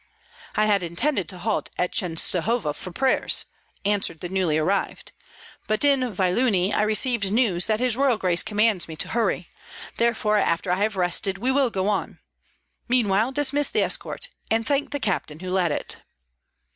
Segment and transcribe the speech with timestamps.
[0.55, 3.45] "I had intended to halt at Chenstohova for prayers,"
[3.85, 5.11] answered the newly arrived,
[5.67, 9.49] "but in Vyelunie I received news that his Royal Grace commands me to hurry;
[9.97, 12.17] therefore, after I have rested, we will go on.
[12.87, 15.97] Meanwhile dismiss the escort, and thank the captain who led it."